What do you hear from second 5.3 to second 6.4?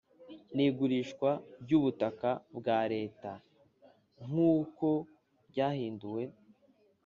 ryahinduwe